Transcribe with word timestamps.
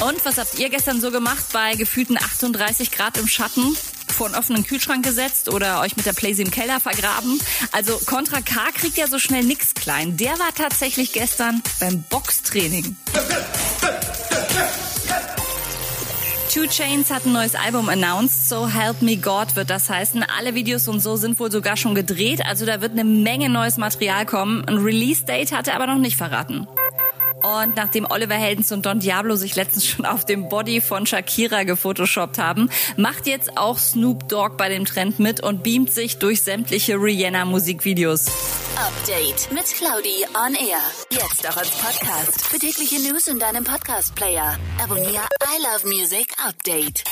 Und 0.00 0.24
was 0.24 0.38
habt 0.38 0.58
ihr 0.58 0.70
gestern 0.70 1.00
so 1.00 1.10
gemacht 1.10 1.46
bei 1.52 1.74
gefühlten 1.74 2.16
38 2.16 2.90
Grad 2.90 3.18
im 3.18 3.28
Schatten? 3.28 3.76
Vor 4.08 4.26
einen 4.26 4.34
offenen 4.34 4.64
Kühlschrank 4.64 5.04
gesetzt 5.04 5.48
oder 5.48 5.80
euch 5.80 5.96
mit 5.96 6.06
der 6.06 6.12
Playsee 6.12 6.42
im 6.42 6.50
Keller 6.50 6.80
vergraben? 6.80 7.40
Also 7.72 7.98
Contra 8.06 8.40
K 8.40 8.70
kriegt 8.74 8.96
ja 8.96 9.06
so 9.06 9.18
schnell 9.18 9.44
nix 9.44 9.74
klein. 9.74 10.16
Der 10.16 10.38
war 10.38 10.54
tatsächlich 10.54 11.12
gestern 11.12 11.62
beim 11.80 12.02
Boxtraining. 12.04 12.96
Two 16.52 16.66
Chains 16.66 17.10
hat 17.12 17.26
ein 17.26 17.32
neues 17.32 17.54
Album 17.54 17.88
announced, 17.88 18.48
So 18.48 18.68
Help 18.68 19.02
Me 19.02 19.16
God 19.16 19.54
wird 19.54 19.70
das 19.70 19.88
heißen. 19.88 20.24
Alle 20.36 20.54
Videos 20.54 20.88
und 20.88 20.98
so 20.98 21.14
sind 21.14 21.38
wohl 21.38 21.52
sogar 21.52 21.76
schon 21.76 21.94
gedreht, 21.94 22.44
also 22.44 22.66
da 22.66 22.80
wird 22.80 22.90
eine 22.90 23.04
Menge 23.04 23.48
neues 23.48 23.76
Material 23.76 24.26
kommen. 24.26 24.64
Ein 24.66 24.78
Release-Date 24.78 25.52
hat 25.52 25.68
er 25.68 25.76
aber 25.76 25.86
noch 25.86 25.98
nicht 25.98 26.16
verraten. 26.16 26.66
Und 27.42 27.76
nachdem 27.76 28.06
Oliver 28.10 28.34
Heldens 28.34 28.72
und 28.72 28.86
Don 28.86 29.00
Diablo 29.00 29.36
sich 29.36 29.56
letztens 29.56 29.86
schon 29.86 30.04
auf 30.04 30.24
dem 30.24 30.48
Body 30.48 30.80
von 30.80 31.06
Shakira 31.06 31.64
gefotoshoppt 31.64 32.38
haben, 32.38 32.70
macht 32.96 33.26
jetzt 33.26 33.56
auch 33.56 33.78
Snoop 33.78 34.28
Dogg 34.28 34.56
bei 34.56 34.68
dem 34.68 34.84
Trend 34.84 35.18
mit 35.18 35.42
und 35.42 35.62
beamt 35.62 35.92
sich 35.92 36.18
durch 36.18 36.42
sämtliche 36.42 36.94
Rihanna-Musikvideos. 36.94 38.26
Update 38.76 39.52
mit 39.52 39.66
Claudi 39.66 40.24
on 40.34 40.54
Air. 40.54 40.80
Jetzt 41.10 41.48
auch 41.48 41.56
als 41.56 41.70
Podcast. 41.70 42.46
Für 42.46 42.58
tägliche 42.58 43.00
News 43.00 43.28
in 43.28 43.38
deinem 43.38 43.64
Podcast-Player. 43.64 44.56
Abonniere 44.82 45.10
I 45.44 45.62
Love 45.62 45.86
Music 45.86 46.28
Update. 46.46 47.04